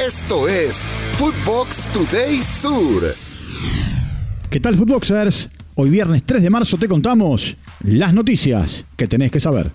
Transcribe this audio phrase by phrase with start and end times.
[0.00, 3.14] Esto es Footbox Today Sur.
[4.48, 5.50] ¿Qué tal, Footboxers?
[5.74, 9.70] Hoy viernes 3 de marzo te contamos las noticias que tenés que saber.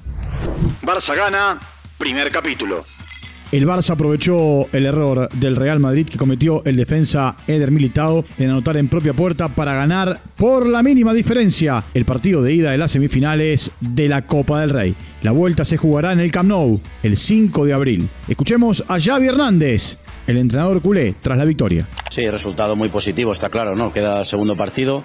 [0.82, 1.60] Barça gana,
[2.00, 2.82] primer capítulo.
[3.52, 8.50] El Barça aprovechó el error del Real Madrid que cometió el defensa Eder Militao en
[8.50, 12.80] anotar en propia puerta para ganar por la mínima diferencia el partido de ida de
[12.80, 14.96] las semifinales de la Copa del Rey.
[15.22, 18.10] La vuelta se jugará en el Camp Nou el 5 de abril.
[18.28, 19.98] Escuchemos a Xavi Hernández,
[20.28, 21.88] el entrenador culé, tras la victoria.
[22.10, 23.92] Sí, resultado muy positivo, está claro, ¿no?
[23.92, 25.04] Queda el segundo partido.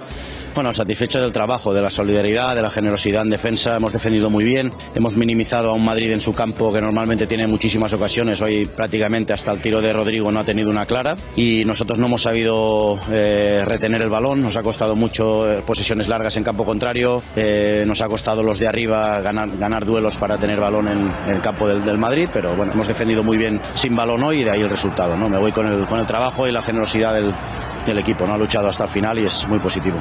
[0.54, 3.76] Bueno, satisfecho del trabajo, de la solidaridad, de la generosidad en defensa.
[3.76, 4.70] Hemos defendido muy bien.
[4.94, 8.40] Hemos minimizado a un Madrid en su campo que normalmente tiene muchísimas ocasiones.
[8.40, 11.16] Hoy prácticamente hasta el tiro de Rodrigo no ha tenido una clara.
[11.36, 14.42] Y nosotros no hemos sabido eh, retener el balón.
[14.42, 17.22] Nos ha costado mucho eh, posesiones largas en campo contrario.
[17.36, 21.36] Eh, nos ha costado los de arriba ganar, ganar duelos para tener balón en, en
[21.36, 22.28] el campo del, del, Madrid.
[22.32, 25.16] Pero bueno, hemos defendido muy bien sin balón hoy y de ahí el resultado.
[25.16, 25.28] ¿no?
[25.28, 27.32] Me voy con el, con el trabajo y la generosidad del,
[27.86, 28.26] del equipo.
[28.26, 28.34] ¿no?
[28.34, 29.98] Ha luchado hasta el final y es muy positivo.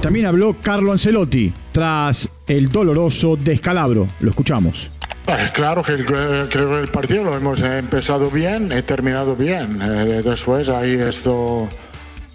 [0.00, 4.06] También habló Carlo Ancelotti tras el doloroso descalabro.
[4.20, 4.90] Lo escuchamos.
[5.26, 9.80] Eh, claro que el, creo que el partido lo hemos empezado bien y terminado bien.
[9.82, 11.68] Eh, después hay esto,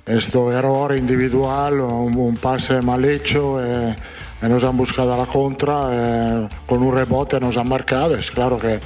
[0.05, 3.63] esto error individual, un, un pase mal hecho.
[3.63, 3.95] Eh,
[4.41, 8.15] nos han buscado a la contra, eh, con un rebote nos han marcado.
[8.15, 8.79] Es claro que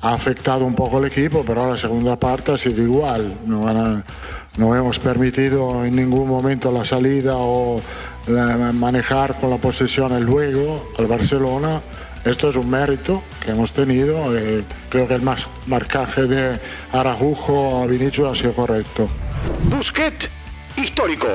[0.00, 3.38] ha afectado un poco el equipo, pero la segunda parte ha sido igual.
[3.46, 4.02] No,
[4.58, 7.80] no hemos permitido en ningún momento la salida o
[8.26, 11.80] la, manejar con la posesión el luego al Barcelona.
[12.24, 14.36] Esto es un mérito que hemos tenido.
[14.36, 16.60] Eh, creo que el más marcaje de
[16.92, 19.08] Arajujo a Vinicius ha sido correcto.
[19.70, 20.28] Busquets,
[20.76, 21.28] histórico.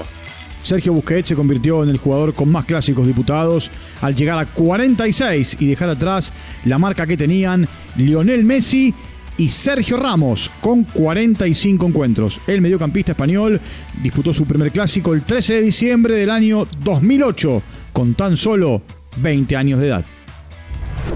[0.64, 5.58] Sergio Busquets se convirtió en el jugador con más clásicos diputados al llegar a 46
[5.60, 6.32] y dejar atrás
[6.66, 8.94] la marca que tenían Lionel Messi
[9.38, 12.42] y Sergio Ramos con 45 encuentros.
[12.48, 13.60] El mediocampista español
[14.02, 18.82] disputó su primer clásico el 13 de diciembre del año 2008 con tan solo
[19.18, 20.06] 20 años de edad.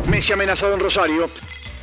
[0.10, 1.26] Messi amenazado en Rosario.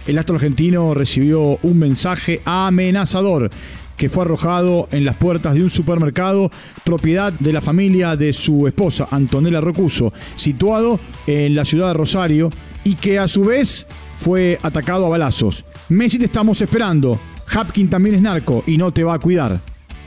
[0.07, 3.51] El astro argentino recibió un mensaje amenazador
[3.97, 6.51] que fue arrojado en las puertas de un supermercado
[6.85, 12.51] propiedad de la familia de su esposa, Antonella Rocuso, situado en la ciudad de Rosario
[12.83, 15.65] y que a su vez fue atacado a balazos.
[15.89, 17.21] Messi te estamos esperando.
[17.53, 19.61] Hapkin también es narco y no te va a cuidar.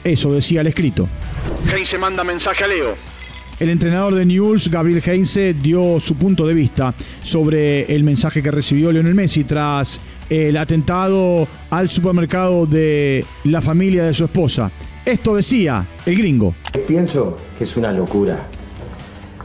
[0.04, 1.08] Eso decía el escrito.
[1.72, 2.94] Heinze manda mensaje a Leo.
[3.60, 8.52] El entrenador de Newell's, Gabriel Heinze, dio su punto de vista sobre el mensaje que
[8.52, 14.72] recibió Lionel Messi tras el atentado al supermercado de la familia de su esposa.
[15.04, 16.54] Esto decía el gringo.
[16.88, 18.48] Pienso que es una locura.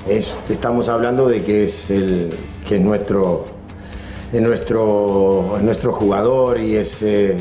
[0.07, 2.29] Es, estamos hablando de que es, el,
[2.69, 3.47] que es nuestro,
[4.33, 7.37] es nuestro, es nuestro jugador y es eh,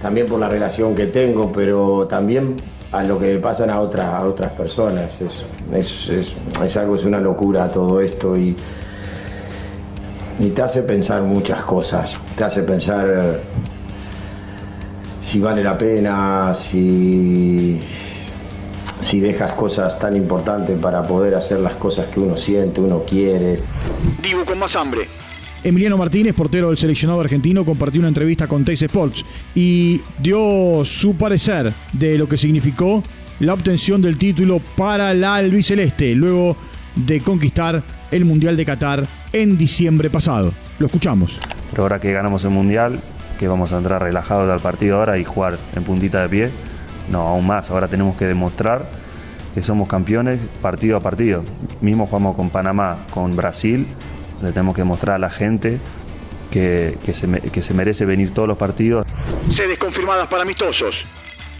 [0.00, 2.56] también por la relación que tengo, pero también
[2.92, 5.20] a lo que le pasan a, otra, a otras personas.
[5.20, 8.56] Es, es, es, es, algo, es una locura todo esto y,
[10.54, 12.18] te hace pensar muchas cosas.
[12.36, 13.40] Te hace pensar
[15.22, 17.80] si vale la pena, si,
[19.00, 23.60] si dejas cosas tan importantes para poder hacer las cosas que uno siente, uno quiere.
[24.20, 25.06] Dibu con más hambre.
[25.64, 29.24] Emiliano Martínez, portero del seleccionado argentino, compartió una entrevista con Teis Sports
[29.54, 33.00] y dio su parecer de lo que significó
[33.38, 36.56] la obtención del título para la albiceleste luego
[36.96, 37.80] de conquistar
[38.10, 40.52] el Mundial de Qatar en diciembre pasado.
[40.80, 41.38] Lo escuchamos.
[41.70, 43.00] Pero ahora que ganamos el Mundial,
[43.38, 46.50] que vamos a entrar relajados al partido ahora y jugar en puntita de pie,
[47.08, 47.70] no, aún más.
[47.70, 48.90] Ahora tenemos que demostrar
[49.54, 51.44] que somos campeones partido a partido.
[51.80, 53.86] Mismo jugamos con Panamá, con Brasil
[54.42, 55.78] le tenemos que mostrar a la gente
[56.50, 59.06] que, que, se, que, se, merece venir todos los partidos.
[59.48, 61.04] Sedes confirmadas para amistosos.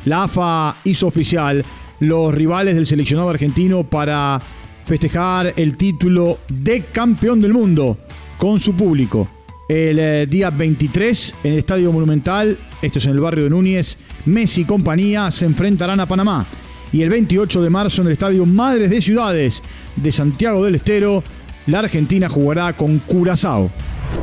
[0.04, 1.64] La AFA hizo oficial
[2.00, 4.40] los rivales del seleccionado argentino para
[4.84, 7.98] festejar el título de campeón del mundo
[8.36, 9.28] con su público.
[9.68, 13.96] El eh, día 23 en el Estadio Monumental, esto es en el barrio de Núñez,
[14.26, 16.44] Messi y compañía se enfrentarán a Panamá.
[16.92, 19.62] Y el 28 de marzo en el Estadio Madres de Ciudades
[19.96, 21.24] de Santiago del Estero,
[21.66, 23.70] la Argentina jugará con Curazao.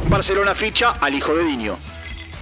[0.10, 1.76] Barcelona ficha al hijo de Diño.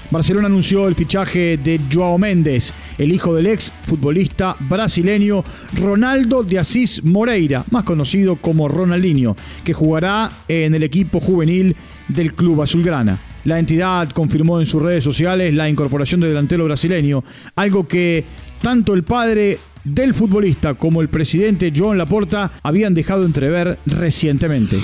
[0.10, 6.60] Barcelona anunció el fichaje de Joao Méndez, el hijo del ex futbolista brasileño Ronaldo de
[6.60, 9.36] Asís Moreira, más conocido como Ronaldinho,
[9.66, 11.76] que jugará en el equipo juvenil
[12.08, 13.20] del club azulgrana.
[13.44, 17.24] La entidad confirmó en sus redes sociales la incorporación del delantero brasileño,
[17.56, 18.24] algo que
[18.62, 24.80] tanto el padre del futbolista como el presidente Joan Laporta habían dejado entrever recientemente.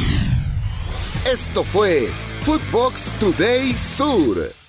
[1.31, 2.07] Esto fue
[2.43, 4.62] Footbox Today Sur.